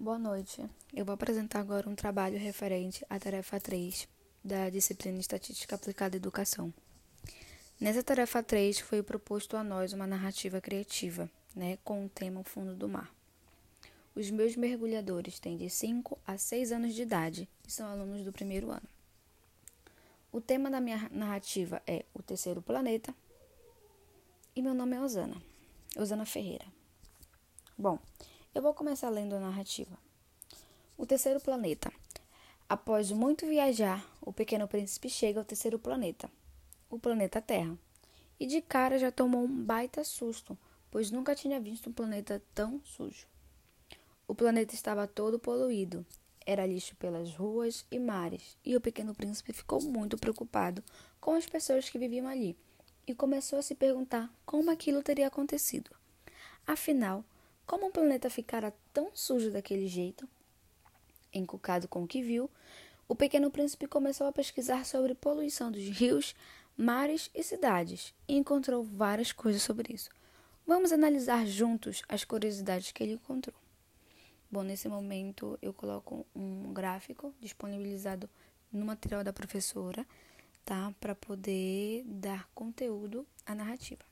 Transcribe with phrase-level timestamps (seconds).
[0.00, 0.64] Boa noite.
[0.94, 4.06] Eu vou apresentar agora um trabalho referente à tarefa 3
[4.44, 6.72] da disciplina Estatística Aplicada à Educação.
[7.80, 12.76] Nessa tarefa 3 foi proposto a nós uma narrativa criativa, né, com o tema Fundo
[12.76, 13.12] do Mar.
[14.14, 18.32] Os meus mergulhadores têm de 5 a 6 anos de idade e são alunos do
[18.32, 18.88] primeiro ano.
[20.30, 23.12] O tema da minha narrativa é O Terceiro Planeta
[24.54, 25.42] e meu nome é Osana,
[25.96, 26.66] Osana Ferreira.
[27.76, 27.98] Bom,
[28.58, 29.96] eu vou começar lendo a narrativa.
[30.96, 31.92] O terceiro planeta.
[32.68, 36.28] Após muito viajar, o pequeno príncipe chega ao terceiro planeta,
[36.90, 37.78] o planeta Terra.
[38.36, 40.58] E de cara já tomou um baita susto,
[40.90, 43.28] pois nunca tinha visto um planeta tão sujo.
[44.26, 46.04] O planeta estava todo poluído,
[46.44, 50.82] era lixo pelas ruas e mares, e o pequeno príncipe ficou muito preocupado
[51.20, 52.56] com as pessoas que viviam ali
[53.06, 55.92] e começou a se perguntar como aquilo teria acontecido.
[56.66, 57.24] Afinal,
[57.68, 60.26] como o planeta ficara tão sujo daquele jeito?
[61.30, 62.50] Encucado com o que viu,
[63.06, 66.34] o pequeno príncipe começou a pesquisar sobre poluição dos rios,
[66.74, 70.08] mares e cidades e encontrou várias coisas sobre isso.
[70.66, 73.54] Vamos analisar juntos as curiosidades que ele encontrou.
[74.50, 78.30] Bom, nesse momento eu coloco um gráfico disponibilizado
[78.72, 80.06] no material da professora,
[80.64, 80.94] tá?
[80.98, 84.02] Para poder dar conteúdo à narrativa.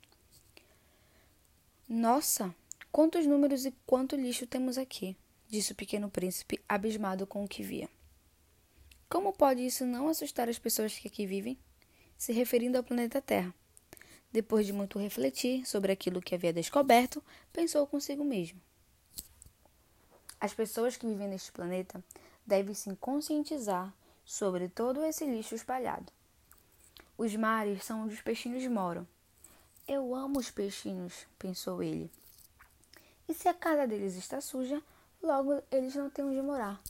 [1.89, 2.55] Nossa,
[2.97, 5.14] Quantos números e quanto lixo temos aqui?
[5.47, 7.91] disse o pequeno príncipe, abismado com o que via.
[9.06, 11.58] Como pode isso não assustar as pessoas que aqui vivem?
[12.17, 13.55] Se referindo ao planeta Terra.
[14.33, 18.58] Depois de muito refletir sobre aquilo que havia descoberto, pensou consigo mesmo.
[20.41, 22.02] As pessoas que vivem neste planeta
[22.47, 26.11] devem se conscientizar sobre todo esse lixo espalhado.
[27.19, 29.06] Os mares são onde os peixinhos moram.
[29.86, 32.11] Eu amo os peixinhos, pensou ele.
[33.29, 34.83] E se a casa deles está suja,
[35.23, 36.81] logo eles não têm onde morar.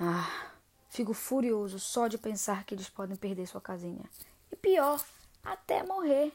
[0.00, 0.52] Ah,
[0.88, 4.08] fico furioso só de pensar que eles podem perder sua casinha.
[4.50, 5.04] E pior,
[5.44, 6.32] até morrer.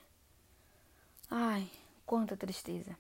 [1.30, 1.70] Ai,
[2.06, 2.96] quanta tristeza.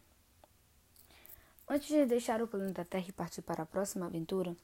[1.70, 4.56] Antes de deixar o planeta Terra e partir para a próxima aventura,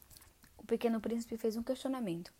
[0.57, 2.31] o pequeno príncipe fez um questionamento.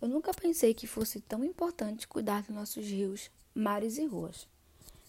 [0.00, 4.46] Eu nunca pensei que fosse tão importante cuidar dos nossos rios, mares e ruas.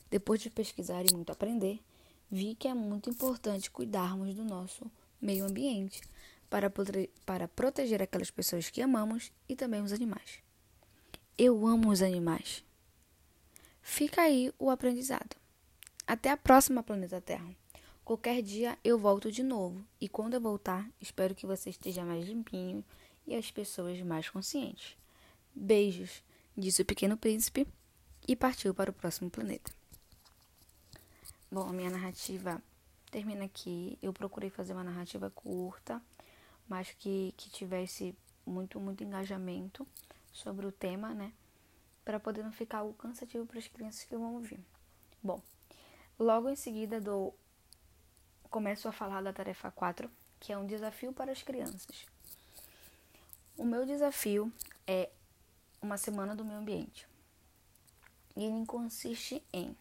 [0.09, 1.81] Depois de pesquisar e muito aprender,
[2.29, 4.89] vi que é muito importante cuidarmos do nosso
[5.21, 6.01] meio ambiente
[6.49, 6.71] para,
[7.25, 10.39] para proteger aquelas pessoas que amamos e também os animais.
[11.37, 12.63] Eu amo os animais.
[13.81, 15.35] Fica aí o aprendizado.
[16.05, 17.49] Até a próxima Planeta Terra.
[18.03, 22.25] Qualquer dia eu volto de novo e quando eu voltar, espero que você esteja mais
[22.25, 22.83] limpinho
[23.25, 24.97] e as pessoas mais conscientes.
[25.53, 26.23] Beijos,
[26.55, 27.67] disse o pequeno príncipe
[28.25, 29.76] e partiu para o próximo planeta.
[31.49, 32.61] Bom, minha narrativa
[33.09, 33.97] termina aqui.
[34.01, 36.01] Eu procurei fazer uma narrativa curta,
[36.67, 38.13] mas que, que tivesse
[38.45, 39.87] muito, muito engajamento
[40.33, 41.31] sobre o tema, né?
[42.03, 44.59] Para poder não ficar algo cansativo para as crianças que vão ouvir.
[45.23, 45.41] Bom,
[46.19, 47.33] logo em seguida dou,
[48.49, 52.05] começo a falar da tarefa 4, que é um desafio para as crianças.
[53.55, 54.51] O meu desafio
[54.85, 55.09] é
[55.81, 57.07] uma semana do meio ambiente.
[58.35, 59.75] E ele consiste em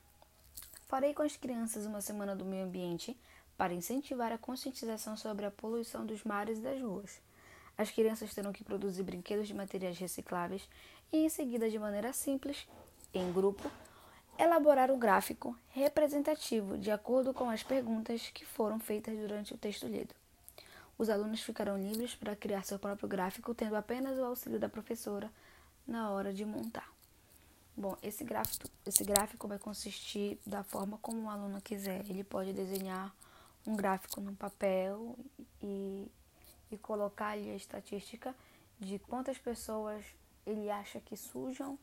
[0.86, 3.16] Farei com as crianças uma semana do meio ambiente
[3.56, 7.20] para incentivar a conscientização sobre a poluição dos mares e das ruas.
[7.76, 10.68] As crianças terão que produzir brinquedos de materiais recicláveis
[11.12, 12.68] e, em seguida, de maneira simples,
[13.12, 13.68] em grupo,
[14.38, 19.88] elaborar um gráfico representativo de acordo com as perguntas que foram feitas durante o texto
[19.88, 20.14] lido.
[20.96, 25.30] Os alunos ficarão livres para criar seu próprio gráfico, tendo apenas o auxílio da professora
[25.84, 26.95] na hora de montar.
[27.78, 32.08] Bom, esse gráfico, esse gráfico vai consistir da forma como o aluno quiser.
[32.08, 33.14] Ele pode desenhar
[33.66, 35.14] um gráfico no papel
[35.62, 36.10] e,
[36.70, 38.34] e colocar ali a estatística
[38.80, 40.02] de quantas pessoas
[40.46, 41.78] ele acha que sujam,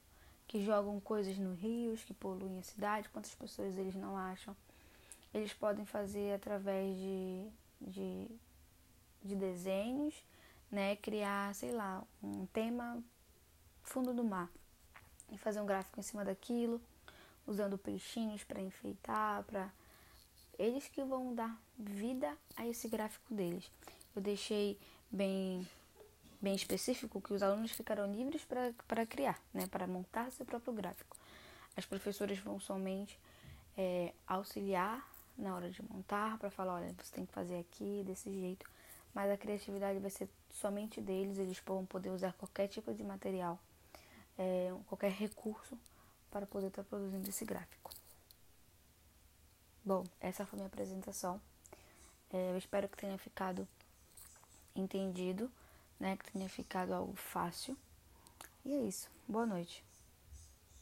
[0.47, 4.55] que jogam coisas no rios, que poluem a cidade, quantas pessoas eles não acham.
[5.31, 7.47] Eles podem fazer através de,
[7.79, 8.27] de,
[9.23, 10.15] de desenhos,
[10.71, 10.95] né?
[10.95, 12.97] Criar, sei lá, um tema
[13.83, 14.49] fundo do mar
[15.31, 16.81] e fazer um gráfico em cima daquilo,
[17.47, 19.69] usando peixinhos para enfeitar, para
[20.57, 23.69] eles que vão dar vida a esse gráfico deles.
[24.15, 24.79] Eu deixei
[25.11, 25.67] bem
[26.41, 28.45] bem específico que os alunos ficarão livres
[28.85, 31.15] para criar, né, para montar seu próprio gráfico.
[31.77, 33.17] As professoras vão somente
[33.77, 38.31] é, auxiliar na hora de montar, para falar, olha, você tem que fazer aqui desse
[38.31, 38.69] jeito,
[39.13, 43.57] mas a criatividade vai ser somente deles, eles vão poder usar qualquer tipo de material
[44.37, 45.77] é, qualquer recurso
[46.31, 47.91] para poder estar produzindo esse gráfico.
[49.85, 51.41] Bom, essa foi minha apresentação.
[52.31, 53.67] É, eu espero que tenha ficado
[54.75, 55.51] entendido,
[55.99, 56.17] né?
[56.17, 57.77] Que tenha ficado algo fácil.
[58.65, 59.09] E é isso.
[59.27, 59.83] Boa noite.